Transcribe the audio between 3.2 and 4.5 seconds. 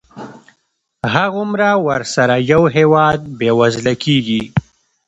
بېوزله کېږي.